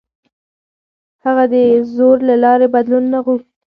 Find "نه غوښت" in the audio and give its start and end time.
3.13-3.47